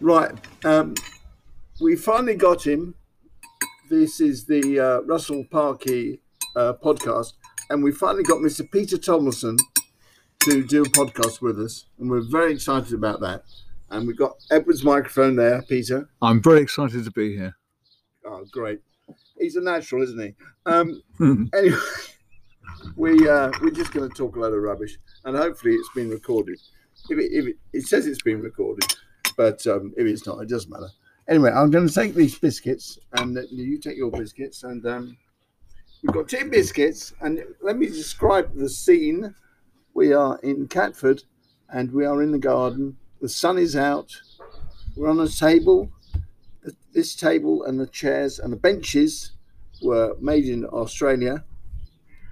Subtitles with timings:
[0.00, 0.32] Right.
[0.64, 0.94] Um,
[1.80, 2.94] we finally got him.
[3.88, 6.18] This is the uh, Russell Parkey
[6.54, 7.34] uh, podcast,
[7.70, 8.70] and we finally got Mr.
[8.70, 9.58] Peter Tombleson
[10.40, 13.42] to do a podcast with us, and we're very excited about that.
[13.90, 16.08] And we've got Edward's microphone there, Peter.
[16.20, 17.56] I'm very excited to be here.
[18.24, 18.80] Oh, great.
[19.38, 20.34] He's a natural, isn't he?
[20.66, 21.00] Um,
[21.54, 21.78] anyway,
[22.96, 26.10] we uh, we're just going to talk a lot of rubbish, and hopefully it's been
[26.10, 26.58] recorded.
[27.08, 28.84] If it, if it, it says it's been recorded,
[29.36, 30.88] but um, if it's not, it doesn't matter.
[31.28, 35.16] Anyway, I'm going to take these biscuits, and you take your biscuits, and um,
[36.02, 37.14] we've got two biscuits.
[37.20, 39.34] And let me describe the scene.
[39.94, 41.24] We are in Catford,
[41.70, 42.96] and we are in the garden.
[43.20, 44.10] The sun is out.
[44.96, 45.90] We're on a table.
[46.94, 49.32] This table and the chairs and the benches
[49.82, 51.44] were made in Australia,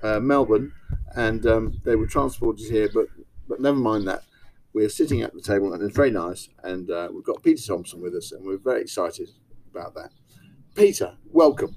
[0.03, 0.73] uh, Melbourne,
[1.17, 2.89] and um, they were transported here.
[2.93, 3.09] But
[3.49, 4.25] but never mind that.
[4.75, 6.49] We're sitting at the table and it's very nice.
[6.65, 9.31] And uh, we've got Peter Tombleson with us, and we're very excited
[9.71, 10.11] about that.
[10.75, 11.77] Peter, welcome.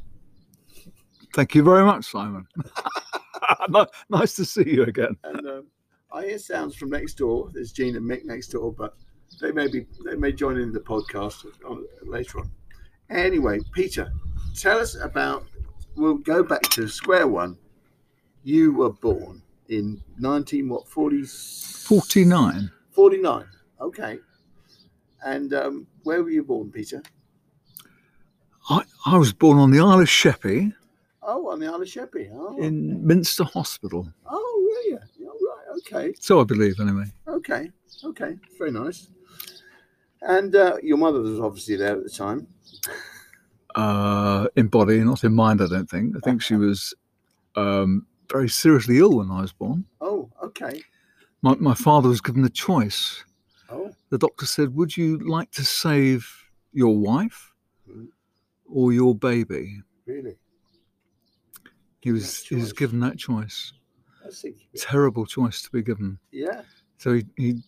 [1.36, 2.48] Thank you very much, Simon.
[4.10, 5.16] Nice to see you again.
[5.24, 5.68] And um,
[6.12, 7.50] I hear sounds from next door.
[7.54, 8.96] There's Gene and Mick next door, but
[9.42, 12.52] they may be they may join in the podcast on, later on.
[13.10, 14.12] Anyway, Peter,
[14.56, 15.46] tell us about.
[15.96, 17.58] We'll go back to square one.
[18.44, 22.72] You were born in 19 what 40, 49.
[23.02, 23.46] 49.
[23.80, 24.18] Okay.
[25.24, 27.04] And um, where were you born, Peter?
[28.72, 30.74] I, I was born on the Isle of Sheppey
[31.22, 32.28] Oh, on the Isle of Sheppey.
[32.34, 34.12] Oh, in Minster Hospital.
[34.26, 35.00] oh really?
[35.20, 35.78] Yeah, right.
[35.78, 36.16] Okay.
[36.20, 37.04] So I believe, anyway.
[37.28, 37.70] Okay.
[38.04, 38.36] Okay.
[38.58, 39.10] Very nice.
[40.24, 42.48] And uh, your mother was obviously there at the time.
[43.76, 46.16] Uh, in body, not in mind, I don't think.
[46.18, 46.96] I think she was
[47.56, 49.86] um, very seriously ill when I was born.
[50.02, 50.82] Oh, okay.
[51.42, 53.24] My, my father was given the choice.
[53.70, 56.28] Oh, The doctor said, Would you like to save
[56.74, 57.54] your wife
[57.90, 58.08] Mm.
[58.66, 59.82] or your baby?
[60.06, 60.38] really?
[62.02, 63.74] He was, he was given that choice.
[64.24, 64.56] That's it.
[64.78, 66.20] Terrible choice to be given.
[66.32, 66.62] Yeah.
[66.98, 67.64] So he, he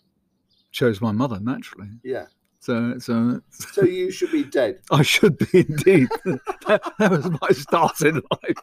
[0.71, 1.89] chose my mother naturally.
[2.03, 2.25] Yeah.
[2.59, 4.79] So so So you should be dead.
[4.91, 6.09] I should be indeed.
[6.67, 8.57] that, that was my start in life.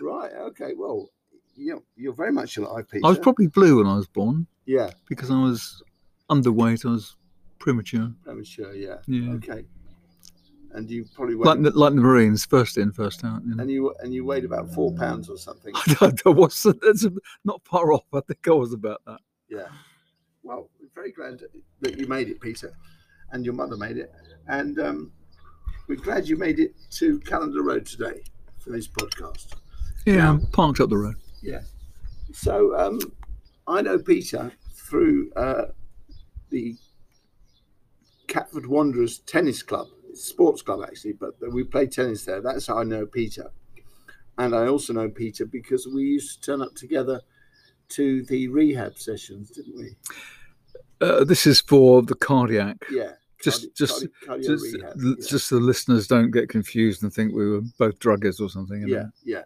[0.00, 0.32] Right.
[0.32, 0.72] Okay.
[0.76, 1.10] Well,
[1.54, 3.04] you know, you're very much alive, Peter.
[3.04, 4.90] I was probably blue when I was born yeah.
[5.08, 5.82] because I was
[6.30, 6.86] underweight.
[6.86, 7.16] I was
[7.58, 8.12] premature.
[8.24, 8.74] Premature.
[8.74, 8.96] Yeah.
[9.06, 9.32] Yeah.
[9.34, 9.64] Okay.
[10.72, 13.42] And you probably weighed, Like the, like the Marines, first in, first out.
[13.44, 13.62] You know.
[13.62, 15.72] and you and you weighed about four pounds or something.
[15.74, 17.06] I don't know what's that's
[17.44, 18.04] not far off.
[18.12, 19.18] I think I was about that.
[19.48, 19.66] Yeah.
[20.44, 21.42] Well, we're very glad
[21.80, 22.72] that you made it, Peter,
[23.32, 24.12] and your mother made it,
[24.46, 25.12] and um,
[25.88, 28.22] we're glad you made it to Calendar Road today
[28.60, 29.54] for this podcast.
[30.06, 30.30] Yeah, Yeah.
[30.30, 31.16] I'm parked up the road.
[31.42, 31.60] Yeah.
[32.32, 32.98] So um,
[33.66, 35.66] I know Peter through uh,
[36.50, 36.76] the
[38.28, 42.40] Catford Wanderers Tennis Club, it's a sports club actually, but we play tennis there.
[42.40, 43.50] That's how I know Peter.
[44.38, 47.20] And I also know Peter because we used to turn up together
[47.90, 49.96] to the rehab sessions, didn't we?
[51.00, 52.76] Uh, this is for the cardiac.
[52.90, 53.12] Yeah.
[53.42, 55.26] Just, Cardi- just, cardi- just, rehab, l- yeah.
[55.28, 58.82] just the listeners don't get confused and think we were both druggies or something.
[58.86, 59.10] yeah, know.
[59.24, 59.42] yeah.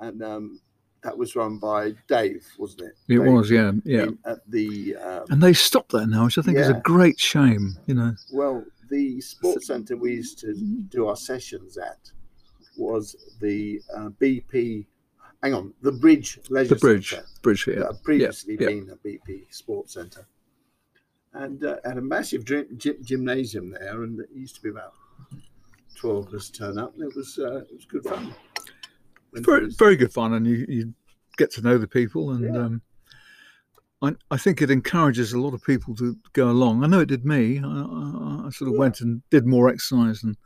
[0.00, 0.60] And um,
[1.02, 2.94] that was run by Dave, wasn't it?
[3.08, 4.02] It Dave was, yeah, yeah.
[4.04, 7.18] in- At the um, And they stopped that now, which I think is a great
[7.18, 7.76] shame.
[7.86, 10.54] You know, Well, the sports centre we used to
[10.90, 12.10] do our sessions at
[12.76, 14.86] was the uh, BP.
[15.42, 17.74] Hang on, the Bridge Leisure the bridge, Centre, bridge, yeah.
[17.80, 18.68] that had previously yeah.
[18.68, 20.24] been a BP Sports Centre,
[21.34, 24.92] and uh, had a massive gy- gy- gymnasium there, and it used to be about
[25.96, 28.32] twelve of us turn up, and it was uh, it was good fun.
[29.34, 30.94] Very, very good fun, and you, you
[31.38, 32.60] get to know the people, and Yeah.
[32.64, 32.82] um,
[34.02, 36.82] I, I think it encourages a lot of people to go along.
[36.82, 37.60] I know it did me.
[37.60, 38.80] I, I, I sort of Yeah.
[38.80, 40.36] went and did more exercise and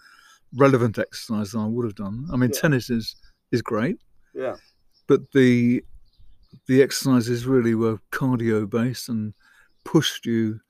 [0.55, 2.27] relevant exercise than I would have done.
[2.33, 2.61] I mean, Yeah.
[2.61, 3.17] tennis is
[3.53, 3.99] is great,
[4.35, 4.57] yeah,
[5.07, 5.85] but the
[6.67, 9.35] the exercises really were cardio based and
[9.85, 10.61] pushed you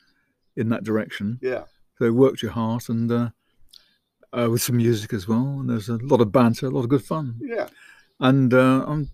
[0.56, 1.38] in that direction.
[1.42, 1.64] yeah,
[2.00, 3.10] They worked your heart and.
[3.12, 3.30] Uh,
[4.32, 6.90] uh, with some music as well, and there's a lot of banter, a lot of
[6.90, 7.68] good fun yeah.
[8.20, 9.10] And uh, I'm,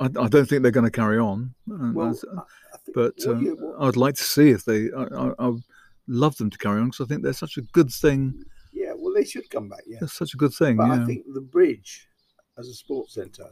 [0.00, 1.54] I, I don't think they're going to carry on.
[1.70, 4.90] uh, Well, as- I, I think, but uh, you- I'd like to see if they.
[4.92, 5.52] I, I, I
[6.06, 8.44] love them to carry on because I think they're such a good thing.
[8.72, 9.82] yeah, well, they should come back.
[9.86, 10.76] Yeah, such a good thing.
[10.76, 11.02] But yeah.
[11.02, 12.06] I think the bridge,
[12.58, 13.50] as a sports centre,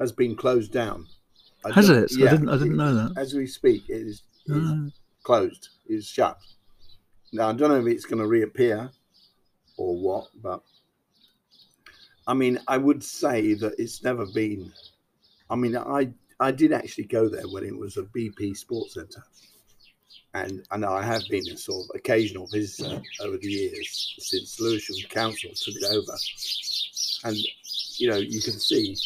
[0.00, 1.06] has been closed down.
[1.64, 2.10] I Has it?
[2.16, 3.18] I didn't- I didn't know that.
[3.20, 4.86] As we speak, it is, is Ah,
[5.22, 5.68] closed.
[5.86, 6.38] Is shut.
[7.32, 8.90] Now I don't know if it's going to reappear
[9.76, 10.62] or what, but
[12.30, 14.72] I mean, I would say that it's never been.
[15.50, 19.24] I mean, I I did actually go there when it was a BP Sports Centre,
[20.34, 24.94] and and I have been a sort of occasional visitor over the years since Lewisham
[25.08, 26.16] Council took it over,
[27.24, 27.36] and
[27.96, 28.96] you know you can see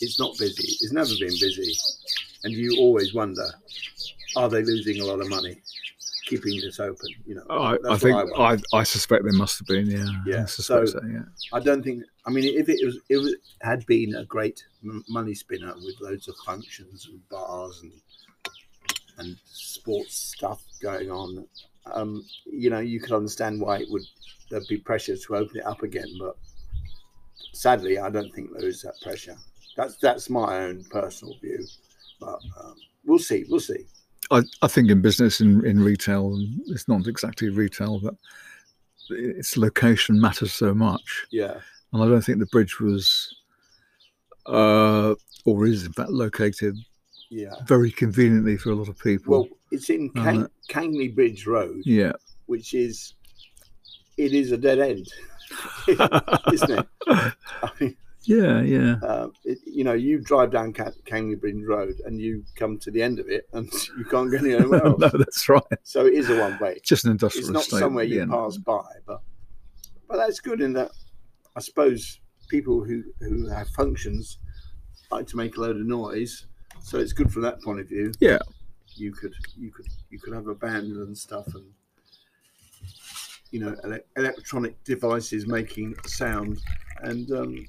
[0.00, 0.66] it's not busy.
[0.80, 1.76] It's never been busy,
[2.42, 3.50] and you always wonder,
[4.34, 5.62] are they losing a lot of money
[6.26, 7.08] keeping this open?
[7.26, 8.58] You know, I, I think I, I.
[8.72, 9.86] I suspect there must have been.
[9.86, 10.06] Yeah.
[10.26, 11.22] Yeah, I suspect so- so, yeah.
[11.52, 12.04] I don't think.
[12.26, 14.64] I mean, if it was, it had been a great
[15.08, 17.92] money spinner with loads of functions and bars and
[19.18, 21.46] and sports stuff going on,
[21.92, 24.02] um, you know, you could understand why it would
[24.50, 26.08] there'd be pressure to open it up again.
[26.18, 26.36] But
[27.52, 29.36] sadly, I don't think there is that pressure.
[29.76, 31.64] That's that's my own personal view.
[32.20, 32.74] But um,
[33.04, 33.44] we'll see.
[33.48, 33.86] We'll see.
[34.30, 38.14] I, I think in business, in, in retail, it's not exactly retail, but
[39.10, 41.26] its location matters so much.
[41.30, 41.58] Yeah.
[41.92, 43.34] And I don't think the bridge was,
[44.46, 46.76] uh, or is in fact located
[47.30, 47.54] Yeah.
[47.66, 49.30] very conveniently for a lot of people.
[49.32, 52.12] Well, it's in Can- Uh, Kangley Bridge Road, yeah.
[52.46, 53.14] which is
[54.16, 55.06] it is a dead end,
[56.52, 56.86] isn't it?
[57.08, 57.32] I
[57.80, 58.94] mean, Yeah, yeah.
[59.02, 62.90] uh, it, you know, you drive down Ca- Kangley Bridge Road and you come to
[62.90, 64.98] the end of it, and you can't go anywhere else.
[64.98, 65.62] no, that's right.
[65.82, 66.78] So it is a one way.
[66.82, 67.78] Just an industrial It's not estate.
[67.80, 68.30] somewhere you end.
[68.30, 69.20] pass by, but
[70.08, 70.90] but that's good in that.
[71.56, 74.38] I suppose people who who have functions
[75.10, 76.46] like to make a load of noise,
[76.82, 78.12] so it's good from that point of view.
[78.20, 78.38] Yeah.
[78.96, 81.64] you could you could you could have a band and stuff and
[83.50, 86.60] you know ele- electronic devices making sound
[87.02, 87.66] and um,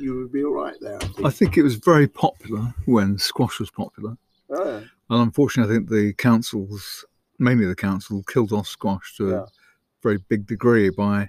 [0.00, 1.24] you would be all right there I think.
[1.26, 4.16] I think it was very popular when squash was popular.
[4.50, 4.76] Oh,
[5.10, 7.04] And unfortunately, I think the councils,
[7.38, 9.42] mainly the council, killed off squash to Yeah.
[9.42, 9.46] a
[10.02, 11.28] very big degree by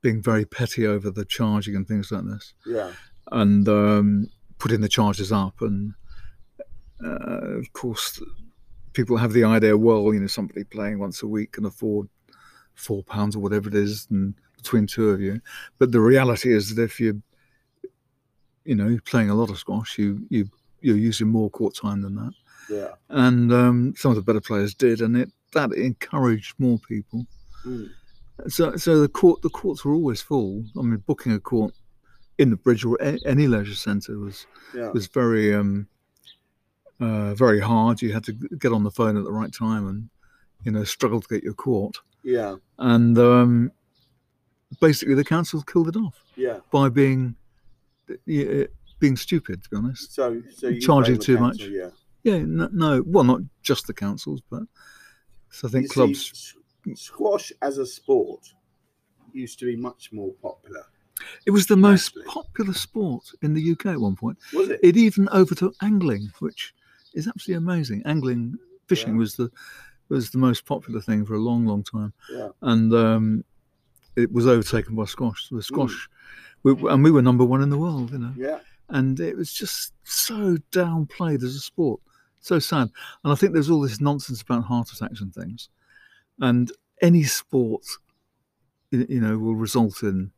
[0.00, 2.92] being very petty over the charging and things like this, yeah
[3.30, 4.26] and um,
[4.58, 5.62] putting the charges up.
[5.62, 5.94] And
[7.04, 8.20] uh, of course,
[8.92, 12.08] people have the idea, well, you know, somebody playing once a week can afford
[12.74, 15.40] four pounds or whatever it is, and between two of you.
[15.78, 17.16] But the reality is that if you're,
[18.64, 20.48] you know, playing a lot of squash, you you
[20.80, 22.32] you're using more court time than that
[22.68, 27.26] yeah and um, some of the better players did, and it that encouraged more people.
[27.64, 27.90] Mm.
[28.48, 30.64] So, so the court the courts were always full.
[30.78, 31.74] I mean, booking a court
[32.38, 35.86] in the bridge or a, any leisure centre was yeah was very um,
[37.00, 38.02] uh, very hard.
[38.02, 40.08] You had to get on the phone at the right time and
[40.64, 41.96] you know struggle to get your court.
[42.22, 43.72] yeah And um,
[44.80, 47.36] basically, the council killed it off yeah by being
[48.98, 49.62] being stupid.
[49.64, 50.14] To be honest.
[50.14, 51.72] so so you Charging too council, much.
[51.72, 51.90] yeah
[52.22, 54.62] Yeah, no, no, well, not just the councils, but
[55.50, 56.54] so I think You clubs.
[56.86, 58.54] s- squash as a sport
[59.32, 60.84] used to be much more popular
[61.46, 62.24] It was the most Actually.
[62.26, 64.38] popular sport in the UK at one point.
[64.52, 66.74] was it It even overtook angling, which
[67.14, 68.02] is absolutely amazing.
[68.04, 68.58] Angling,
[68.88, 69.18] fishing Yeah.
[69.18, 69.50] was the
[70.08, 73.44] was the most popular thing for a long, long time, yeah and um,
[74.16, 75.48] it was overtaken by squash.
[75.50, 76.08] The squash,
[76.62, 78.34] we, and we were number one in the world, you know.
[78.36, 82.00] yeah And it was just so downplayed as a sport,
[82.40, 82.90] so sad.
[83.24, 85.68] And I think there's all this nonsense about heart attacks and things,
[86.40, 86.70] and
[87.00, 87.84] any sport,
[88.90, 90.30] you know, will result in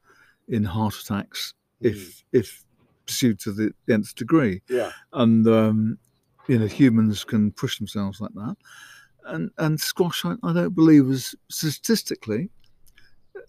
[0.48, 1.90] in heart attacks Mm.
[1.90, 2.64] if if
[3.06, 5.98] pursued to the nth degree yeah and um,
[6.46, 8.56] you know humans can push themselves like that
[9.26, 12.48] and and squash I, I don't believe is statistically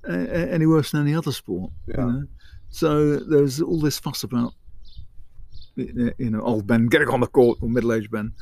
[0.08, 1.96] any worse than any other sport Yeah.
[2.06, 2.24] you know
[2.70, 4.54] so there's all this fuss about
[5.76, 8.34] you know old men getting on the court or middle-aged men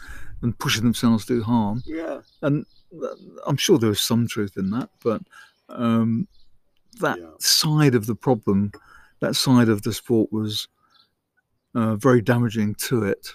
[0.41, 2.65] and pushing themselves to do harm yeah and
[3.48, 5.20] I'm sure there is some truth in that, but
[5.67, 6.27] um,
[7.00, 7.32] that Yeah.
[7.39, 8.72] side of the problem,
[9.20, 10.67] that side of the sport was
[11.74, 13.29] uh, very damaging to it,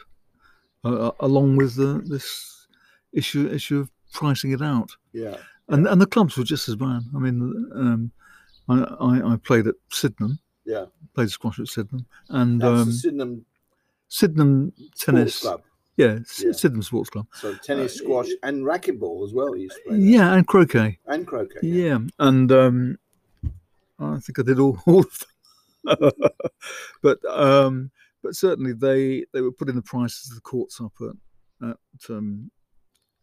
[0.85, 2.69] uh, along with the, this
[3.13, 4.91] issue issue of pricing it out.
[5.13, 7.03] yeah And and the clubs were just as bad.
[7.17, 7.41] I mean,
[7.75, 8.13] um,
[8.69, 10.87] I, I, I played at Sydenham, yeah.
[11.15, 13.45] Played squash at Sydenham, and that's um, Sydenham
[14.09, 15.63] Sydenham tennis, Sports Club.
[15.97, 16.53] Yeah, Yeah.
[16.53, 19.99] Sydenham Sports Club, so tennis Uh, squash and racquetball as well you used to play
[19.99, 20.99] yeah, and croquet.
[21.07, 22.99] and croquet Yeah, and um,
[23.99, 25.29] I think I did all, all of them.
[27.03, 27.91] but um,
[28.23, 32.51] but certainly they they were putting the prices of the courts up at at um,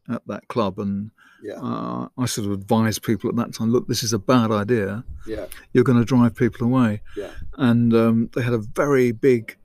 [0.09, 1.11] at that club, and
[1.43, 4.51] yeah uh, I sort of advised people at that time, look, this is a bad
[4.51, 5.03] idea.
[5.27, 7.01] yeah You're going to drive people away.
[7.15, 7.31] Yeah.
[7.57, 9.57] And um, they had a very big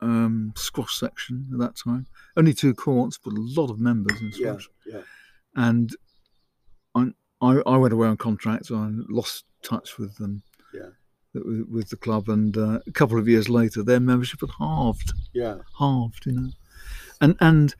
[0.00, 2.06] um, squash section at that time.
[2.36, 5.02] Only two courts, but a lot of members in yeah squash yeah
[5.56, 5.94] and
[6.94, 7.08] I,
[7.40, 8.66] I I went away on contract.
[8.66, 10.42] So I lost touch with them.
[10.74, 10.90] Yeah.
[11.32, 15.12] With, with the club, and uh, a couple of years later, their membership had halved,
[15.32, 16.26] yeah halved.
[16.26, 16.50] You know,
[17.20, 17.74] and and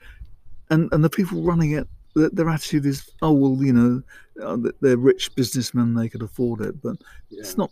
[0.71, 4.03] and and the people running it their, their attitude is, oh well, you know,
[4.43, 6.97] uh, they're rich businessmen, they could afford it, but
[7.29, 7.41] Yeah.
[7.41, 7.71] it's not.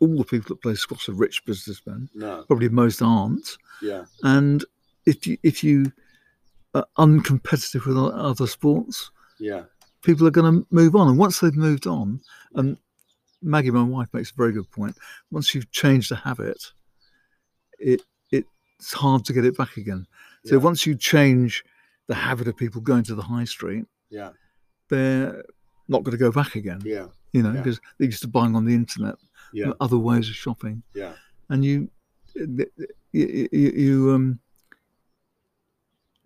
[0.00, 2.08] All the people that play squash are rich businessmen.
[2.14, 2.44] No.
[2.48, 3.46] Probably most aren't.
[3.82, 4.06] Yeah.
[4.22, 4.64] And
[5.06, 5.92] if you if you
[6.74, 9.64] are uncompetitive with other sports, Yeah.
[10.02, 11.08] people are going to move on.
[11.08, 12.20] And once they've moved on,
[12.54, 12.76] and
[13.42, 14.96] Maggie, my wife, makes a very good point.
[15.30, 16.72] Once you've changed a habit,
[17.78, 20.06] it it's hard to get it back again.
[20.46, 20.62] So Yeah.
[20.62, 21.62] once you change
[22.10, 23.84] the habit of people going to the high street,
[24.18, 24.30] Yeah.
[24.88, 25.44] they're
[25.86, 26.80] not going to go back again.
[26.84, 27.06] Yeah.
[27.32, 27.62] You know, Yeah.
[27.62, 29.14] because they're used to buying on the internet,
[29.52, 29.72] Yeah.
[29.80, 31.14] other ways of shopping, Yeah.
[31.48, 31.76] and you
[32.34, 32.68] you,
[33.12, 34.38] you, you um,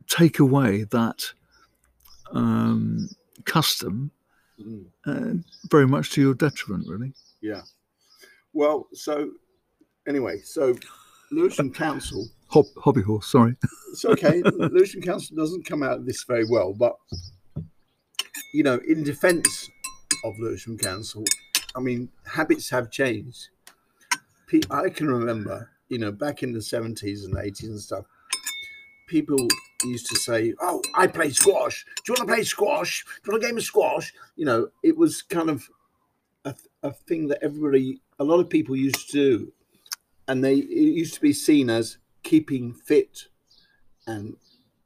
[0.08, 1.20] take away that
[2.32, 3.08] um,
[3.44, 4.10] custom
[4.60, 4.86] Mm.
[5.06, 5.34] uh,
[5.70, 7.12] very much to your detriment, really.
[7.40, 7.62] Yeah.
[8.52, 9.32] Well, so
[10.06, 10.76] anyway, so
[11.34, 13.56] Lewisham Council, Hob, hobby horse, sorry.
[13.90, 14.42] it's okay.
[14.44, 16.94] Lewisham Council doesn't come out of this very well, but
[18.52, 19.68] you know, in defence
[20.24, 21.24] of Lewisham Council,
[21.74, 23.48] I mean, habits have changed.
[24.70, 28.04] I can remember, you know, back in the seventies and eighties and stuff,
[29.08, 29.48] people
[29.82, 31.84] used to say, "Oh, I play squash.
[32.04, 33.04] Do you want to play squash?
[33.04, 35.68] Do you want a game of squash?" You know, it was kind of
[36.44, 39.52] a, a thing that everybody, a lot of people used to do,
[40.28, 43.26] and they it used to be seen as keeping fit,
[44.06, 44.36] and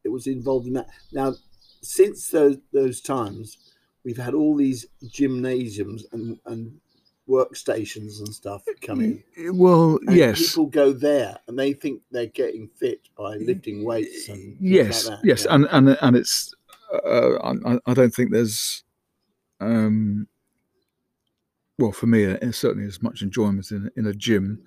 [0.05, 0.89] it was involved in that.
[1.13, 1.35] Now,
[1.83, 3.59] since those those times,
[4.05, 6.81] we've had all these gymnasiums and and
[7.29, 9.23] workstations and stuff coming.
[9.53, 10.39] Well, And yes.
[10.49, 15.19] people go there and they think they're getting fit by lifting weights and yes, like
[15.25, 15.55] yes, yeah.
[15.55, 16.55] and and and it's.
[16.91, 18.83] Uh, I, I don't think there's,
[19.61, 20.27] um,
[21.79, 24.63] well, for me, uh, certainly as much enjoyment in in a gym.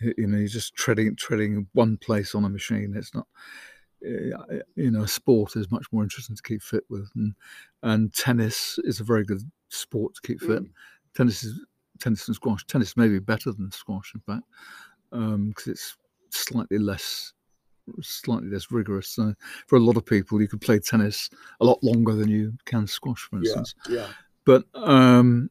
[0.00, 2.94] You know, you're just treading treading one place on a machine.
[2.96, 3.26] It's not,
[4.04, 7.34] uh, you know, sport is much more interesting to keep fit with, and
[7.82, 10.62] and tennis is a very good sport to keep fit.
[10.62, 10.70] Mm.
[11.14, 11.64] Tennis is
[11.98, 12.64] tennis and squash.
[12.66, 14.44] Tennis may be better than squash, in fact,
[15.10, 15.96] because it's
[16.30, 17.32] slightly less
[18.02, 19.08] slightly less rigorous.
[19.08, 19.34] So
[19.66, 22.86] for a lot of people, you could play tennis a lot longer than you can
[22.86, 23.74] squash, for yeah, instance.
[23.88, 24.08] yeah,
[24.44, 25.50] But um,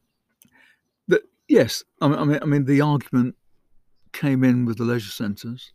[1.08, 3.34] the, yes, I mean, I mean, I mean, the argument
[4.16, 5.72] came in with the leisure centres.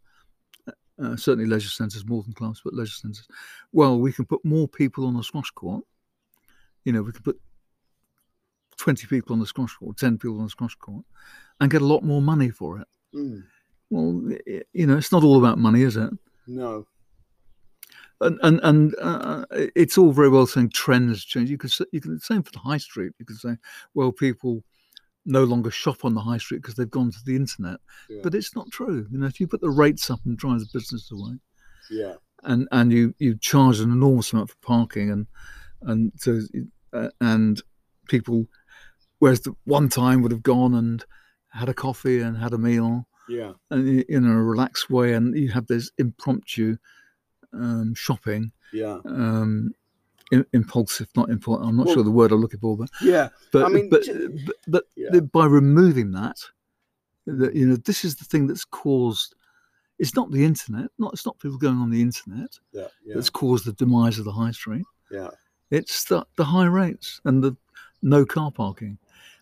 [1.02, 3.28] Uh, certainly, leisure centres more than clubs, but leisure centres.
[3.72, 5.84] Well, we can put more people on the squash court.
[6.84, 7.40] You know, we can put
[8.78, 11.06] twenty people on the squash court, ten people on the squash court,
[11.60, 12.88] and get a lot more money for it.
[13.16, 13.44] Mm.
[13.90, 14.38] Well,
[14.74, 16.12] you know, it's not all about money, is it?
[16.48, 16.86] no,
[18.22, 21.50] and and, and uh, it's all very well saying trends change.
[21.50, 23.14] You could say, you can same for the high street.
[23.20, 23.58] You could say,
[23.94, 24.64] well, people
[25.26, 27.80] no longer shop on the high street because they've gone to the internet.
[28.10, 28.22] Yeah.
[28.24, 29.08] But it's not true.
[29.12, 31.38] You know, if you put the rates up and drive the business away,
[31.90, 35.28] yeah, and and you you charge an enormous amount for parking and
[35.82, 36.42] and so
[36.94, 37.62] uh, and
[38.08, 38.48] people,
[39.20, 41.06] whereas the one time would have gone and
[41.54, 45.50] had a coffee and had a meal yeah, and in a relaxed way, and you
[45.52, 46.78] have this impromptu
[47.54, 49.72] um, shopping yeah, um,
[50.54, 51.68] impulsive, not impulsive.
[51.68, 54.04] I'm not Well- sure the word I'm looking for, but yeah, but I mean, but,
[54.46, 55.20] but, but yeah.
[55.20, 56.38] by removing that,
[57.26, 59.36] that you know, this is the thing that's caused.
[60.00, 60.90] It's not the internet.
[60.98, 64.26] Not it's not people going on the internet yeah, yeah, that's caused the demise of
[64.26, 64.86] the high street.
[65.12, 65.30] yeah,
[65.70, 67.56] It's the, the high rates and the
[68.02, 68.98] no car parking,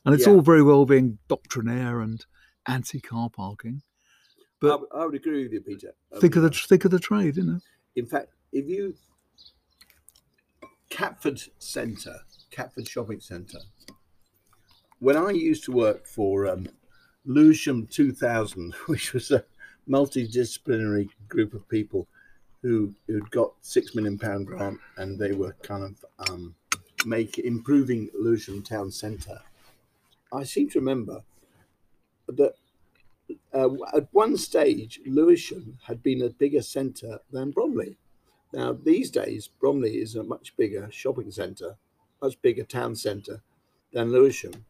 [0.06, 2.26] and it's all very well being doctrinaire and
[2.68, 3.82] anti-car parking.
[3.82, 5.94] I, But w- I would agree with you, Peter.
[6.14, 7.60] I think of the think of the trade, you know.
[7.96, 8.94] In fact, if you
[10.90, 13.60] Catford Centre, Catford Shopping Centre,
[15.00, 16.68] when I used to work for um,
[17.26, 19.44] Lewisham 2000, which was a
[19.88, 22.08] multidisciplinary group of people
[22.62, 26.54] who who'd got six million pound grant and they were kind of um,
[27.06, 29.40] make improving Lewisham town centre.
[30.34, 31.24] I seem to remember
[32.28, 32.54] that
[33.54, 37.98] uh, at one stage, Lewisham had been a bigger centre than Bromley.
[38.54, 41.78] Now, these days, Bromley is a much bigger shopping centre,
[42.22, 43.42] much bigger town centre
[43.94, 44.66] than Lewisham.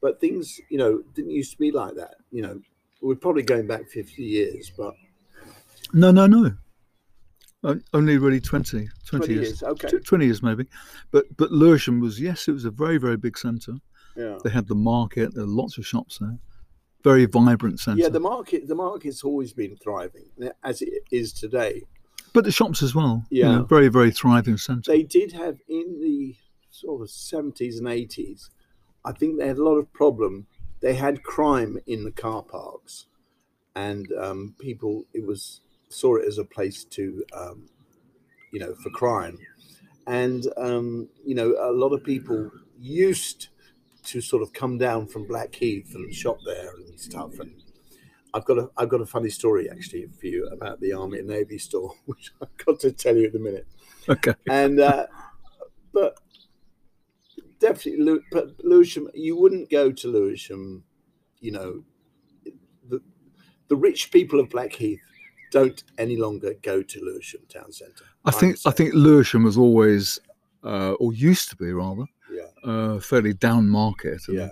[0.00, 2.16] But things, you know, didn't used to be like that.
[2.30, 2.60] You know,
[3.00, 4.94] we're probably going back 50 years, but
[5.92, 6.52] No, no, no.
[7.92, 9.46] Only really 20, 20, 20 years.
[9.48, 9.62] years.
[9.62, 9.88] Okay.
[9.98, 10.66] 20 years maybe.
[11.10, 13.74] But but Lewisham was, yes, it was a very, very big centre.
[14.16, 14.38] Yeah.
[14.44, 16.38] They had the market, there were lots of shops there.
[17.02, 18.02] Very vibrant centre.
[18.02, 20.28] Yeah, the market, the market's always been thriving
[20.62, 21.82] as it is today.
[22.36, 23.24] But the shops as well.
[23.30, 23.56] you Yeah.
[23.56, 24.92] know, very, very thriving centre.
[24.92, 26.36] They did have in the
[26.70, 28.50] sort of 70s and 80s,
[29.06, 30.46] I think they had a lot of problem.
[30.80, 33.06] They had crime in the car parks,
[33.74, 37.70] and um, people it was saw it as a place to, um,
[38.52, 39.38] you know, for crime,
[40.06, 43.48] and um, you know a lot of people used
[44.04, 47.38] to sort of come down from Blackheath and shop there and stuff.
[47.38, 47.62] And
[48.36, 51.28] I've got a I've got a funny story actually for you about the Army and
[51.28, 53.66] Navy store, which I've got to tell you in a minute.
[54.08, 54.34] Okay.
[54.48, 55.06] And uh,
[55.92, 56.20] but
[57.58, 60.84] definitely, but Lewisham, you wouldn't go to Lewisham.
[61.40, 61.84] You know,
[62.88, 63.00] the
[63.68, 65.00] the rich people of Blackheath
[65.50, 68.04] don't any longer go to Lewisham town centre.
[68.26, 70.18] I think I think Lewisham was always,
[70.62, 74.20] uh, or used to be rather, yeah, uh, fairly down market.
[74.28, 74.48] and yeah,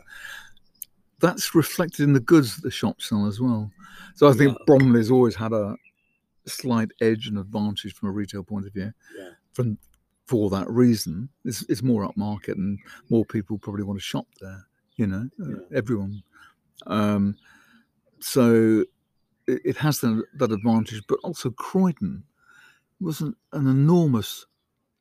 [1.25, 3.71] That's reflected in the goods that the shops sell as well.
[4.15, 4.65] So I think Yeah.
[4.67, 5.77] Bromley's always had a
[6.47, 8.93] slight edge and advantage from a retail point of view.
[9.19, 9.79] yeah, From
[10.27, 12.79] for that reason, it's, it's more upmarket and
[13.11, 14.67] more people probably want to shop there.
[14.97, 15.79] You know, uh, Yeah.
[15.79, 16.23] everyone.
[16.87, 17.37] Um,
[18.21, 18.85] so
[19.47, 22.25] it, it has that, that advantage, but also Croydon
[23.01, 24.47] was an, an enormous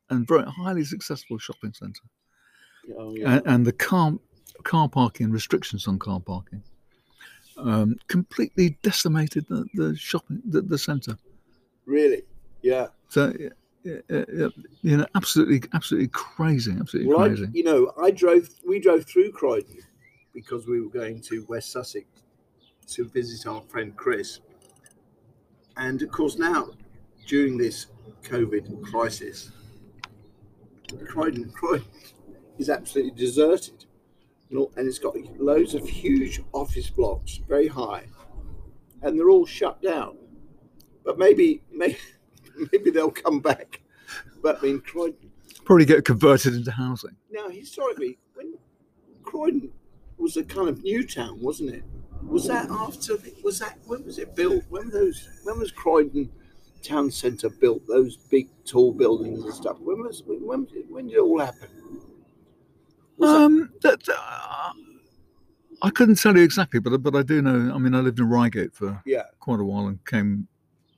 [0.09, 2.07] and very highly successful shopping centre,
[2.97, 3.35] oh, yeah.
[3.35, 4.13] and, and the car
[4.63, 6.63] car parking restrictions on car parking
[7.57, 11.17] um, completely decimated the, the shopping the, the centre.
[11.85, 12.23] really,
[12.61, 12.87] yeah.
[13.09, 13.33] So.
[13.39, 13.49] yeah,
[13.83, 14.47] yeah, yeah,
[14.81, 17.49] you know, absolutely, absolutely crazy, absolutely Well, I, crazy.
[17.51, 18.47] you know, I drove.
[18.65, 19.77] We drove through Croydon
[20.33, 22.05] because we were going to West Sussex
[22.87, 24.39] to visit our friend Chris.
[25.75, 26.69] And of course, now
[27.27, 27.87] during this
[28.23, 29.51] COVID crisis,
[31.05, 31.85] Croydon, Croydon
[32.57, 33.85] is absolutely deserted,
[34.53, 38.05] and it's got loads of huge office blocks, very high,
[39.01, 40.17] and they're all shut down.
[41.03, 41.97] But maybe, maybe,
[42.71, 43.81] maybe they'll come back.
[44.41, 45.31] But I mean, Croydon.
[45.65, 47.15] Probably get converted into housing.
[47.31, 48.53] Now, historically, when
[49.23, 49.71] Croydon
[50.17, 51.83] was a kind of new town, wasn't it?
[52.23, 53.17] Was that after?
[53.43, 54.63] Was that when was it built?
[54.69, 55.29] When those?
[55.43, 56.29] When was Croydon
[56.81, 57.85] town centre built?
[57.87, 59.79] Those big, tall buildings and stuff.
[59.79, 60.23] When was?
[60.25, 60.41] When?
[60.45, 61.69] When, when did it all happen?
[63.21, 64.73] Um, that, uh,
[65.83, 67.73] I couldn't tell you exactly, but but I do know.
[67.73, 70.47] I mean, I lived in Reigate for yeah, quite a while and came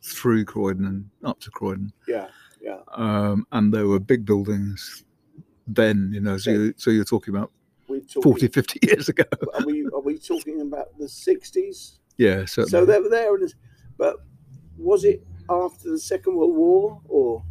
[0.03, 2.27] through Croydon and up to Croydon, yeah,
[2.61, 2.77] yeah.
[2.93, 5.03] um, and there were big buildings
[5.67, 6.11] then.
[6.13, 7.51] You know, so you, so you're talking about
[7.87, 8.21] We're talking.
[8.21, 9.23] 40, 50 years ago.
[9.55, 9.87] Are we?
[9.87, 11.99] Are we talking about the sixties?
[12.17, 12.69] Yeah, certainly.
[12.69, 13.53] So they were there, and
[13.97, 14.17] but
[14.77, 17.43] was it after the Second World War or?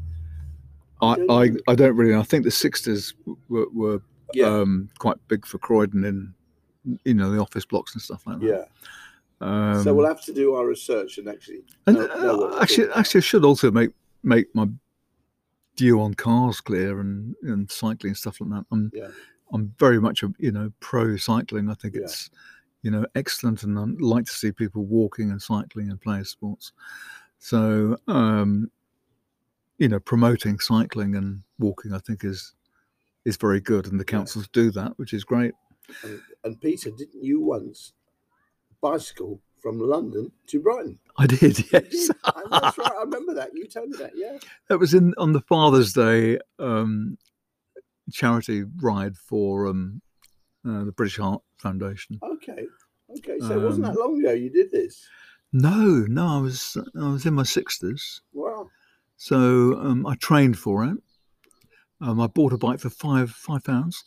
[1.02, 1.72] I, don't I.
[1.72, 2.12] I don't really.
[2.12, 2.20] know.
[2.20, 3.14] I think the 60s
[3.48, 4.00] were, were
[4.34, 6.34] Yeah, um, quite big for Croydon in
[7.04, 8.46] you know the office blocks and stuff like that.
[8.46, 8.64] yeah.
[9.40, 11.62] Um, so we'll have to do our research and actually.
[11.86, 13.90] And know- know uh, actually, actually, I should also make
[14.22, 14.66] make my
[15.76, 18.64] view on cars clear and, and cycling and stuff like that.
[18.70, 19.08] I'm Yeah.
[19.52, 21.68] I'm very much a you know pro cycling.
[21.70, 22.02] I think Yeah.
[22.02, 22.30] it's
[22.82, 26.72] you know excellent, and I like to see people walking and cycling and playing sports.
[27.38, 28.70] So um,
[29.78, 32.54] you know, promoting cycling and walking, I think is
[33.24, 35.52] is very good, and the councils do that, which is great.
[36.02, 37.92] And, and Peter, didn't you once
[38.80, 40.98] bicycle from London to Brighton?
[41.16, 41.90] I did, yes.
[41.90, 42.16] did?
[42.50, 42.92] That's right.
[42.92, 43.50] I remember that.
[43.54, 44.12] You told me that.
[44.14, 44.38] Yeah.
[44.68, 47.16] That was in on the Father's Day um,
[48.12, 50.02] charity ride for um,
[50.68, 52.18] uh, the British Heart Foundation.
[52.22, 52.66] Okay.
[53.18, 53.38] Okay.
[53.40, 55.06] So it wasn't Um, that long ago you did this.
[55.52, 58.68] No, no, I was I was in my sixties, Wow.
[59.16, 60.96] so um, I trained for it.
[62.04, 64.04] Um, I bought a bike for five five pounds.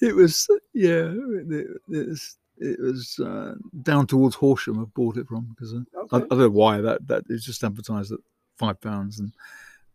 [0.00, 4.80] it was yeah, it, it was it was uh, down towards Horsham.
[4.80, 7.64] I bought it from because I, I, I don't know why that that is just
[7.64, 8.20] advertised at
[8.56, 9.32] five pounds and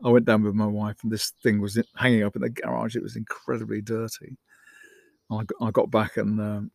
[0.04, 2.96] I went down with my wife and this thing was hanging up in the garage.
[2.96, 4.38] It was incredibly dirty.
[5.32, 6.72] I got, I got back and um,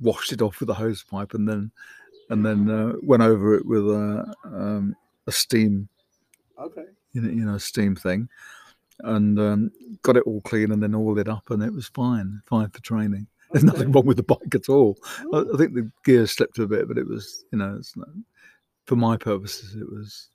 [0.00, 1.70] washed it off with a hose pipe and then
[2.28, 4.94] and then uh, went over it with a um,
[5.26, 5.88] a steam
[6.58, 6.84] Okay.
[7.16, 8.28] You know, you know steam thing
[9.00, 9.70] and um,
[10.02, 12.80] got it all clean and then oiled it up and it was fine fine for
[12.82, 13.26] training.
[13.52, 13.72] There's Okay.
[13.72, 14.96] nothing wrong with the bike at all.
[15.02, 17.96] I, Oh, I think the gears slipped a bit, but it was you know it's
[17.96, 18.08] not,
[18.86, 20.30] for my purposes it was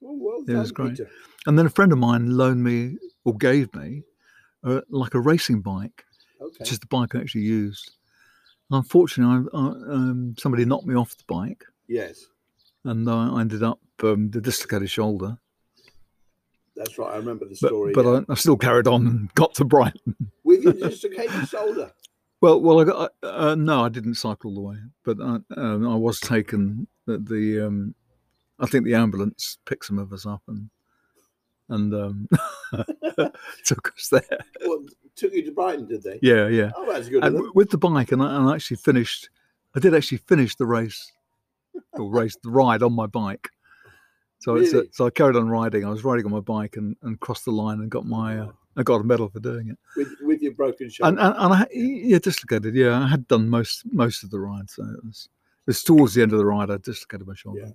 [0.00, 0.90] well, well Yeah, it done, was great.
[0.96, 1.10] Peter.
[1.46, 4.02] And then a friend of mine loaned me or gave me
[4.64, 6.04] uh, like a racing bike,
[6.40, 6.56] Okay.
[6.58, 7.92] which is the bike I actually used.
[8.70, 12.26] And unfortunately, I, I, um, somebody knocked me off the bike, yes.
[12.84, 15.38] and I ended up um, the dislocated shoulder.
[16.76, 17.12] That's right.
[17.12, 17.92] I remember the story.
[17.92, 18.20] but yeah.
[18.28, 20.16] I, I still carried on and got to Brighton.
[20.44, 21.92] With your dislocated shoulder.
[22.40, 25.88] Well, well, I got uh, no, I didn't cycle all the way, but I, um,
[25.88, 26.88] I was taken.
[27.06, 27.94] The um,
[28.58, 30.68] I think the ambulance picked some of us up and
[31.68, 32.28] and um,
[33.64, 34.38] took us there.
[34.62, 34.80] What,
[35.14, 36.18] took you to Brighton, did they?
[36.22, 36.70] Yeah, yeah.
[36.76, 37.24] Oh, that's good.
[37.24, 37.42] and of them.
[37.42, 39.30] w- with the bike, and I, and I actually finished.
[39.74, 41.12] I did actually finish the race,
[41.92, 43.48] or race the ride on my bike.
[44.42, 44.88] So, it's, Really?
[44.90, 45.84] so I carried on riding.
[45.84, 48.52] I was riding on my bike and, and crossed the line and got my uh,
[48.76, 49.78] I got a medal for doing it.
[49.96, 51.10] with with your broken shoulder.
[51.10, 52.74] And and, and I yeah dislocated.
[52.74, 54.68] Yeah, I had done most most of the ride.
[54.68, 55.28] So it was
[55.60, 57.60] it was towards the end of the ride I dislocated my shoulder.
[57.60, 57.72] Yeah.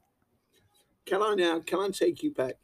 [1.05, 1.59] Can I now?
[1.59, 2.55] Can I take you back?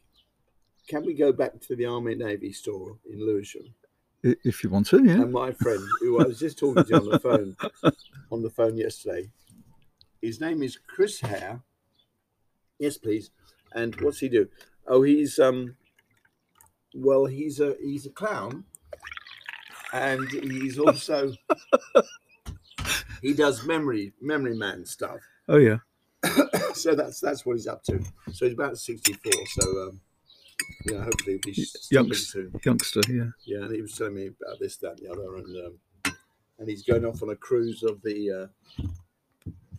[0.86, 3.74] Can we go back to the Army Navy store in Lewisham?
[4.22, 5.20] If you want to, yeah.
[5.20, 7.56] And my friend, who I was just talking to on the phone,
[8.32, 9.30] on the phone yesterday,
[10.22, 11.60] his name is Chris Hare.
[12.78, 13.30] Yes, please.
[13.74, 14.48] And what's he do?
[14.86, 15.76] Oh, he's um.
[16.94, 18.64] Well, he's a he's a clown,
[19.92, 21.32] and he's also
[23.22, 25.18] he does memory memory man stuff.
[25.48, 25.78] Oh yeah.
[26.74, 28.00] so that's that's what he's up to.
[28.32, 29.32] So he's about sixty four.
[29.60, 30.00] So um,
[30.86, 32.60] yeah, hopefully he'll be stopping soon.
[32.64, 33.30] Youngster, yeah.
[33.44, 36.14] Yeah, and he was telling me about this, that, and the other, and um,
[36.58, 38.82] and he's going off on a cruise of the, uh,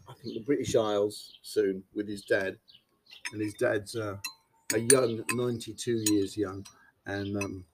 [0.08, 2.58] I think the British Isles soon with his dad,
[3.32, 4.17] and his dad's uh,
[4.73, 6.65] a young, ninety-two years young,
[7.06, 7.65] and um,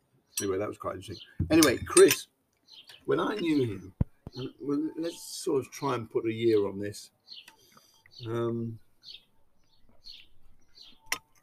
[0.42, 1.28] anyway, that was quite interesting.
[1.50, 2.28] Anyway, Chris,
[3.06, 3.94] when I knew him,
[4.36, 7.12] and well, let's sort of try and put a year on this.
[8.28, 8.80] Um,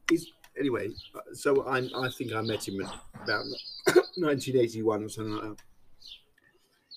[0.09, 0.89] he's anyway.
[1.15, 3.45] uh, So I, I think I met him about
[4.17, 5.63] 1981 or something like that.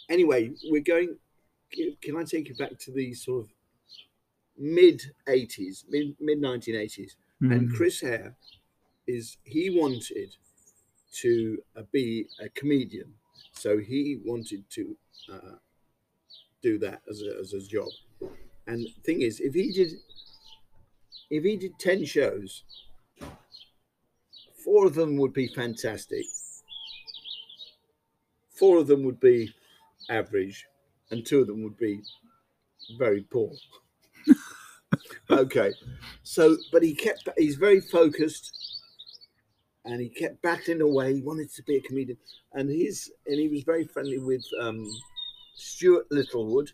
[0.09, 1.15] Anyway, we're going.
[2.01, 3.49] Can I take you back to the sort of
[4.61, 7.15] mid 80s, mid mid 1980s?
[7.41, 7.75] And Mm.
[7.75, 8.35] Chris Hare
[9.07, 10.35] is he wanted
[11.13, 13.15] to uh, be a comedian,
[13.53, 14.97] so he wanted to
[15.33, 15.55] uh,
[16.61, 17.89] do that as a, as a job.
[18.67, 19.93] And thing is, if he did,
[21.31, 22.63] if he did ten shows,
[24.63, 26.25] four of them would be fantastic.
[28.51, 29.51] Four of them would be
[30.09, 30.67] average,
[31.09, 32.01] and two of them would be
[32.99, 33.51] very poor.
[35.29, 35.73] okay,
[36.23, 38.51] so but he kept he's very focused,
[39.85, 41.15] and he kept battling away.
[41.15, 42.17] He wanted to be a comedian,
[42.53, 44.85] and he's and he was very friendly with um,
[45.55, 46.71] Stuart Littlewood,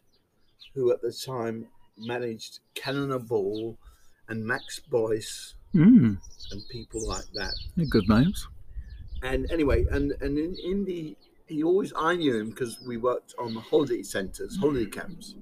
[0.73, 3.77] who at the time managed Cannon Ball
[4.29, 6.17] and Max Boyce Mm.
[6.51, 7.53] and people like that.
[7.75, 8.47] Yeah, Good names.
[9.21, 11.15] And anyway, and and in, in the
[11.47, 15.35] he always I knew him because we worked on the holiday centres, holiday camps,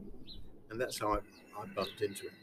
[0.70, 1.18] and that's how I,
[1.58, 2.34] I bumped into him.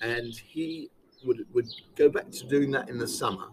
[0.00, 0.90] And he
[1.24, 3.48] would would go back to doing that in the summer.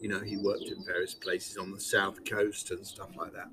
[0.00, 3.50] You know, he worked in various places on the south coast and stuff like that.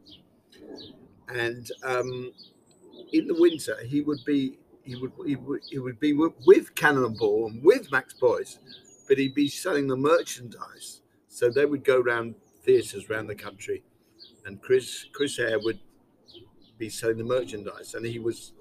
[1.28, 2.32] And um,
[3.14, 7.48] in the winter, he would be he would he would, he would be with, Cannonball
[7.48, 8.60] and with Max Boyce,
[9.08, 11.02] but he'd be selling the merchandise.
[11.28, 13.84] So they would go around theatres around the country,
[14.46, 15.80] and Chris Chris Hare would
[16.78, 18.54] be selling the merchandise, and he was,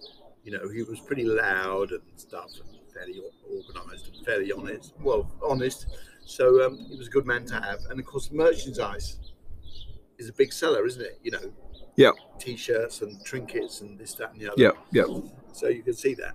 [0.45, 4.95] you know, he was pretty loud and stuff, and fairly organised and fairly honest.
[5.01, 5.87] Well, honest.
[6.25, 9.19] So um, he was a good man to have, and of course, merchandise
[10.19, 11.19] is a big seller, isn't it?
[11.23, 11.53] You know.
[11.97, 12.11] Yeah.
[12.41, 14.61] T-shirts and trinkets and this, that, and the other.
[14.61, 15.05] Yeah, yeah.
[15.53, 16.35] So you can see that,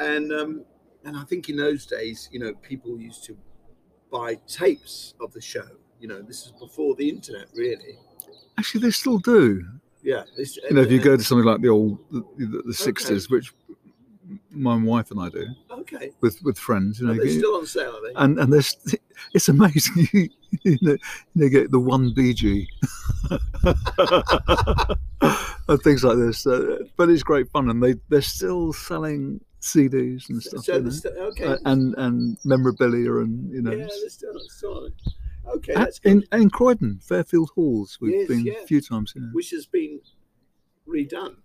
[0.00, 0.64] and um,
[1.04, 3.36] and I think in those days, you know, people used to
[4.10, 5.68] buy tapes of the show.
[6.00, 7.98] You know, this is before the internet, really.
[8.58, 9.66] Actually, they still do.
[10.02, 10.24] Yeah.
[10.36, 13.52] You know, if you go to something like the old the, the, the 60s, which
[14.50, 16.10] my wife and I do Okay.
[16.20, 18.14] with with friends, you know, Are they still on sale, are they?
[18.16, 18.76] and and there's
[19.34, 20.08] it's amazing.
[20.12, 20.28] you,
[20.64, 20.96] you know,
[21.34, 22.66] you get the one BG
[25.68, 26.46] and things like this.
[26.46, 30.78] Uh, but it's great fun, and they they're still selling CDs and stuff, so you
[30.78, 31.46] they're know, still, okay.
[31.46, 33.72] uh, and and memorabilia, and you know.
[33.72, 34.88] yeah, they're still, still.
[35.56, 36.26] Okay, At- that's good.
[36.32, 38.52] in, in Croydon, Fairfield Halls, we've Yes, been yeah.
[38.62, 39.12] a few times.
[39.16, 40.00] Yeah, Which has been
[40.86, 41.36] redone.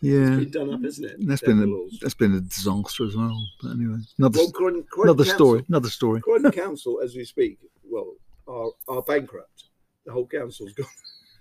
[0.00, 0.36] yeah.
[0.36, 1.16] Been done up, isn't it?
[1.20, 1.98] That's been a, Halls.
[2.00, 3.36] that's been a disaster as well.
[3.62, 5.64] But anyway, another Well, Croydon, Croydon another Council- story.
[5.68, 6.20] Another story.
[6.20, 8.14] Croydon Council, as we speak, well,
[8.46, 9.64] are, are bankrupt.
[10.04, 10.86] The whole council's gone.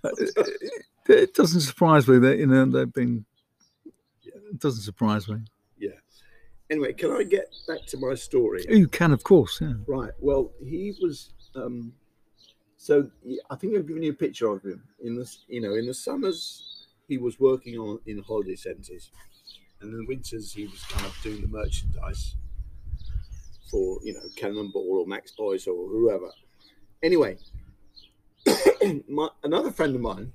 [0.04, 0.50] Uh, it,
[1.08, 3.26] it doesn't surprise me that you know they've been.
[4.24, 5.38] It doesn't surprise me.
[5.78, 5.90] Yeah.
[6.72, 8.66] Anyway, can I get back to my story?
[8.68, 9.60] You can, of course.
[9.62, 9.74] Yeah.
[9.88, 10.12] Right.
[10.20, 11.34] Well, he was.
[11.56, 11.94] Um,
[12.78, 13.10] so
[13.50, 15.94] I think I've given you a picture of him in the you know in the
[15.94, 19.12] summers he was working on in holiday centres,
[19.82, 22.36] and in the winters he was kind of doing the merchandise
[23.72, 26.32] for you know Cannonball or Max Boyce or whoever.
[27.02, 27.38] Anyway,
[29.10, 30.34] my, another friend of mine,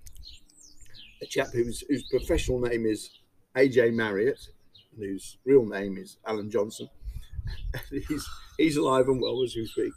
[1.22, 3.10] a chap whose whose professional name is
[3.56, 4.48] AJ Marriott,
[4.92, 6.88] and whose real name is Alan Johnson.
[7.90, 9.92] he's he's alive and well as we speak.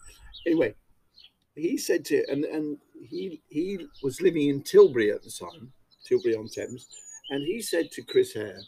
[0.46, 0.76] Anyway,
[1.56, 5.72] he said to and and he he was living in Tilbury at the time,
[6.06, 6.88] Tilbury on Thames,
[7.30, 8.62] and he said to Chris Hare,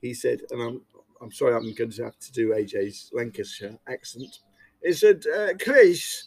[0.00, 0.80] he said, and I'm
[1.20, 4.40] I'm sorry I'm going to have to do AJ's Lancashire accent.
[4.82, 6.24] he said, uh, Chris,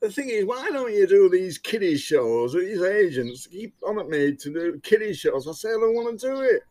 [0.00, 2.54] the thing is, why don't you do these kiddie shows?
[2.54, 5.46] These agents keep on at me to do kiddie shows.
[5.46, 6.62] I say, I don't want to do it.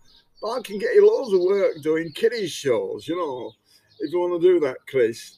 [0.41, 3.51] But I can get you loads of work doing kiddie shows, you know,
[3.99, 5.37] if you want to do that, Chris.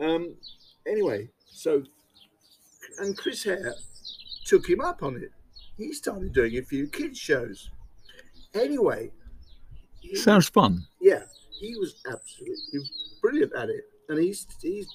[0.00, 0.36] Um,
[0.86, 1.82] anyway, so,
[3.00, 3.74] and Chris Hare
[4.44, 5.30] took him up on it.
[5.76, 7.70] He started doing a few kids shows.
[8.54, 9.10] Anyway,
[10.00, 10.86] he- Sounds fun.
[11.00, 11.22] yeah,
[11.60, 12.80] he was absolutely
[13.20, 14.88] brilliant at it, and he's he's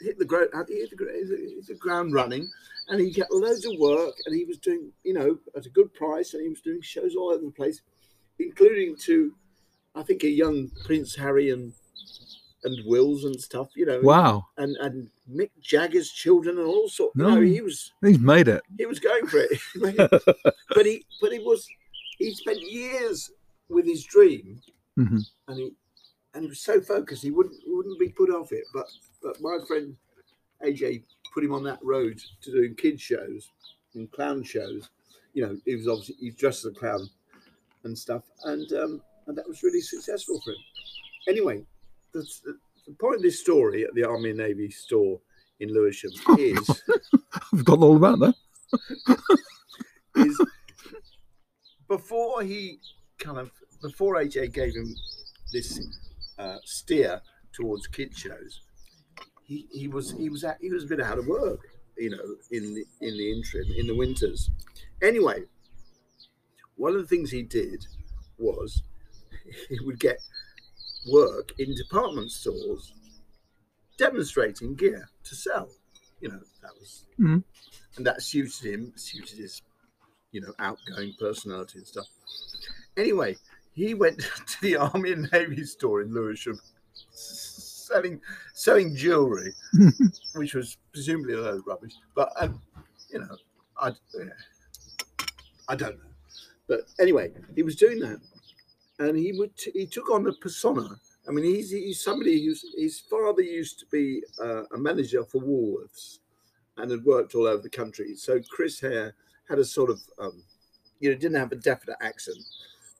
[0.00, 1.04] hit the ground he hit the,
[1.56, 2.48] hit the ground running,
[2.88, 5.92] and he got loads of work, and he was doing you know at a good
[5.94, 7.80] price, and he was doing shows all over the place,
[8.38, 9.32] including to,
[9.94, 11.72] I think a young Prince Harry and
[12.64, 14.46] and Wills and stuff, you know, Wow.
[14.56, 17.14] and and Mick Jagger's children and all sorts.
[17.16, 17.34] No.
[17.34, 18.62] No, he was He's made it.
[18.78, 19.58] he was going for it,
[20.74, 21.66] but he but he was
[22.18, 23.30] he spent years
[23.68, 24.60] with his dream
[24.96, 25.72] hmm and he
[26.34, 28.64] and he was so focused he wouldn't wouldn't be put off it.
[28.72, 28.86] But
[29.22, 29.96] but my friend
[30.64, 33.50] AJ put him on that road to doing kids shows
[33.94, 34.88] and clown shows.
[35.32, 37.08] You know, he was obviously he's dressed as a clown
[37.82, 40.58] and stuff, and um, and that was really successful for him.
[41.28, 41.64] Anyway,
[42.14, 42.26] the,
[42.86, 45.20] the, point of this story at the Army and Navy store
[45.60, 46.82] in Lewisham is
[47.34, 48.34] I've forgotten all about that.
[50.16, 50.40] is
[51.88, 52.78] before he
[53.18, 53.50] kind of
[53.82, 54.94] before AJ gave him
[55.52, 55.80] this
[56.38, 57.20] uh, steer
[57.52, 58.62] towards kid shows,
[59.44, 61.60] he, he was he was at, he was a bit out of work,
[61.98, 64.50] you know, in the in the interim in the winters.
[65.02, 65.42] Anyway,
[66.76, 67.84] one of the things he did
[68.38, 68.82] was
[69.68, 70.18] he would get
[71.10, 72.92] work in department stores
[73.96, 75.70] demonstrating gear to sell.
[76.20, 77.44] You know, that was Mhm.
[77.96, 79.62] and that suited him, suited his,
[80.32, 82.08] you know, outgoing personality and stuff.
[82.96, 83.36] Anyway,
[83.72, 86.60] he went to the Army and Navy store in Lewisham,
[87.10, 88.20] selling
[88.54, 89.52] selling jewelry,
[90.34, 91.94] which was presumably a load of rubbish.
[92.14, 92.60] But um,
[93.10, 93.36] you know,
[93.76, 94.30] I yeah,
[95.68, 96.10] I don't know.
[96.66, 98.20] But anyway, he was doing that,
[98.98, 100.88] and he would he took on a persona.
[101.28, 105.40] I mean, he's he's somebody who's his father used to be uh, a manager for
[105.40, 106.18] Woolworths,
[106.76, 108.14] and had worked all over the country.
[108.14, 109.14] So Chris Hare
[109.48, 110.42] had a sort of um,
[111.00, 112.38] you know didn't have a definite accent,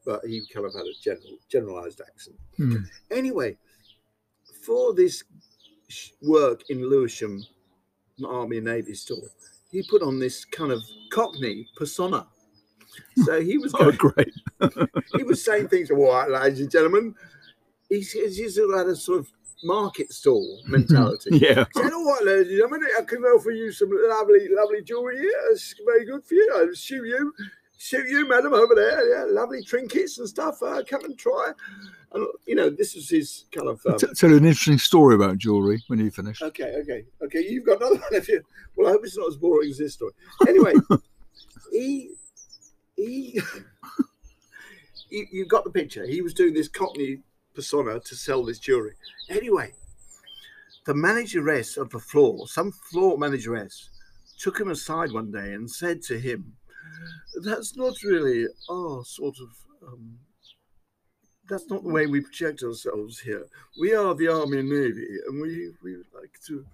[0.04, 2.36] but he kind of had a general generalized accent.
[2.56, 2.76] Hmm.
[3.10, 3.56] Anyway,
[4.64, 5.24] for this
[6.22, 7.44] work in Lewisham
[8.26, 9.28] Army and Navy store,
[9.70, 12.26] he put on this kind of Cockney persona.
[13.24, 14.32] So he was Oh, great.
[15.16, 17.14] he was saying things, all right, ladies and gentlemen.
[17.88, 19.28] He's, he's had a sort of
[19.62, 21.30] market stall mentality.
[21.38, 21.64] Yeah.
[21.74, 25.32] Saying, all right, ladies and gentlemen, I can offer you some lovely, lovely jewellery here.
[25.50, 26.52] It's very good for you.
[26.56, 27.32] I'll shoot you,
[27.78, 29.08] shoot you, madam, over there.
[29.16, 30.62] Yeah, lovely trinkets and stuff.
[30.62, 31.52] Uh, come and try.
[32.12, 33.80] And, you know, this is his kind of.
[33.86, 36.40] Um, tell you an interesting story about jewellery when you finish.
[36.42, 37.40] Okay, okay, okay.
[37.46, 38.14] You've got another one.
[38.14, 38.40] If you,
[38.76, 40.12] well, I hope it's not as boring as this story.
[40.48, 40.74] Anyway,
[41.72, 42.10] he,
[43.06, 43.40] he,
[45.10, 46.06] you, you got the picture.
[46.06, 47.20] He was doing this Cockney
[47.54, 48.94] persona to sell this jewelry.
[49.30, 49.72] Anyway,
[50.86, 53.90] the manageress of the floor, some floor manageress,
[54.38, 56.56] took him aside one day and said to him,
[57.42, 59.48] "That's not really our sort of."
[59.86, 60.18] Um,
[61.48, 63.46] that's not the way we project ourselves here.
[63.78, 66.64] We are the Army and Navy, and we we would like to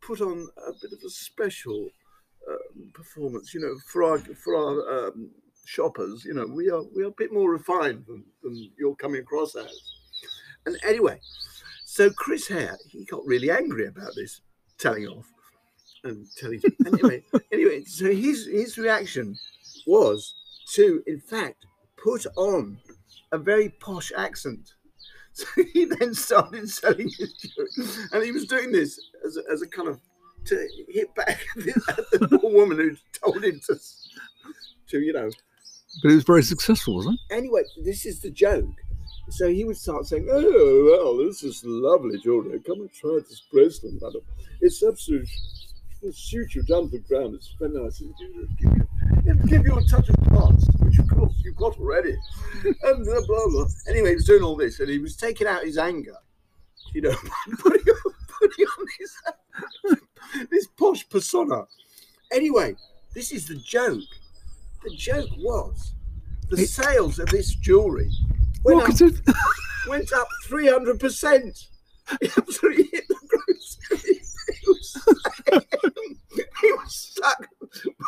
[0.00, 1.88] put on a bit of a special
[2.48, 3.54] um, performance.
[3.54, 5.30] You know, for our for our um,
[5.70, 9.20] shoppers, you know, we are we are a bit more refined than, than you're coming
[9.20, 9.72] across as.
[10.66, 11.20] And anyway,
[11.84, 14.40] so Chris Hare he got really angry about this
[14.78, 15.26] telling off
[16.02, 16.60] and telling.
[16.86, 19.36] anyway, anyway, so his his reaction
[19.86, 20.34] was
[20.74, 21.66] to, in fact,
[22.02, 22.78] put on
[23.32, 24.72] a very posh accent.
[25.32, 27.70] So he then started selling his jewelry,
[28.12, 30.00] and he was doing this as a, as a kind of
[30.46, 33.76] to hit back at the, at the poor woman who told him to,
[34.88, 35.30] to you know.
[36.02, 37.34] But it was very successful, wasn't it?
[37.34, 38.68] Anyway, this is the joke.
[39.28, 42.58] So he would start saying, "Oh well, this is lovely jewelry.
[42.60, 44.22] Come and try this bracelet, madam.
[44.60, 45.28] It's absolutely
[46.02, 47.34] will suit you down to the ground.
[47.34, 48.00] It's very nice.
[48.00, 48.14] It'll
[48.58, 48.86] give you,
[49.26, 52.16] it'll give you a touch of class, which of course you've got already.
[52.64, 53.66] And blah, blah, blah.
[53.88, 56.16] Anyway, he was doing all this and he was taking out his anger,
[56.92, 57.14] you know,
[57.58, 59.98] putting on, putting on his,
[60.50, 61.64] this posh persona.
[62.32, 62.76] Anyway,
[63.14, 64.02] this is the joke.
[64.82, 65.94] The joke was
[66.50, 68.10] the It- sales of this jewellery
[68.64, 69.22] went up, Marketed.
[69.88, 71.66] went up 300%.
[72.20, 74.20] He absolutely hit the grocery.
[76.60, 77.46] He was, stuck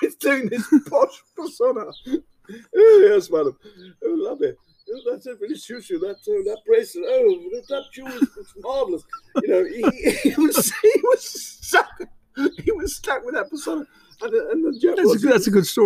[0.03, 1.85] with doing this posh persona.
[2.77, 3.57] Oh, yes, madam.
[4.05, 4.53] Oh, lovely.
[5.09, 6.01] that's a really suits you.
[6.01, 7.05] That uh, that bracelet.
[7.09, 9.03] Oh, that, jewel is it's marvelous.
[9.43, 11.89] You know, he, he was he was stuck.
[12.65, 13.87] He was stuck with that persona,
[14.23, 15.81] and, and the joke That's was a, that's a good story.